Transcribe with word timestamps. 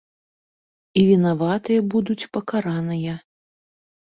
І 1.01 1.03
вінаватыя 1.09 1.79
будуць 1.93 2.27
пакараныя. 2.39 3.13